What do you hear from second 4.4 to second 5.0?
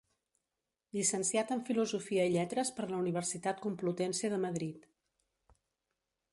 Madrid.